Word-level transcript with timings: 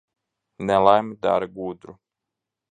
Nelaime 0.65 1.13
dara 1.21 1.47
gudru. 1.55 1.93